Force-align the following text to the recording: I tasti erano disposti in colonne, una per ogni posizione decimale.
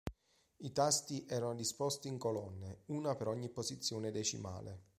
I 0.61 0.71
tasti 0.71 1.27
erano 1.29 1.53
disposti 1.53 2.07
in 2.07 2.17
colonne, 2.17 2.79
una 2.87 3.13
per 3.15 3.27
ogni 3.27 3.49
posizione 3.49 4.09
decimale. 4.09 4.85